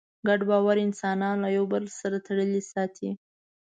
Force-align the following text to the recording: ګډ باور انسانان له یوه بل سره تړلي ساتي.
ګډ 0.27 0.39
باور 0.49 0.77
انسانان 0.87 1.35
له 1.43 1.49
یوه 1.57 1.67
بل 1.73 1.83
سره 1.99 2.17
تړلي 2.27 2.61
ساتي. 2.71 3.09